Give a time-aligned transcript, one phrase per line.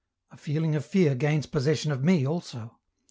[0.31, 2.79] A feeling of fear gains possession of me also.